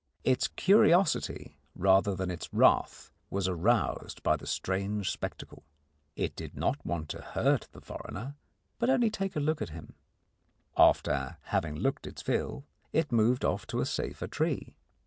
Its 0.23 0.47
curiosity 0.47 1.59
rather 1.75 2.15
than 2.15 2.31
its 2.31 2.51
wrath 2.51 3.11
was 3.29 3.47
aroused 3.47 4.23
by 4.23 4.35
the 4.35 4.47
strange 4.47 5.11
spectacle. 5.11 5.61
It 6.15 6.35
did 6.35 6.57
not 6.57 6.83
want 6.83 7.07
to 7.09 7.21
hurt 7.21 7.67
the 7.71 7.81
foreigner, 7.81 8.33
but 8.79 8.89
only 8.89 9.11
to 9.11 9.39
look 9.39 9.61
at 9.61 9.69
him. 9.69 9.93
After 10.75 11.37
having 11.43 11.75
looked 11.75 12.07
its 12.07 12.23
fill, 12.23 12.65
it 12.91 13.11
moved 13.11 13.45
off 13.45 13.67
to 13.67 13.79
a 13.79 13.85
safer 13.85 14.25
tree. 14.25 14.73